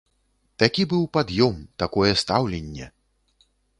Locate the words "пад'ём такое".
1.17-2.09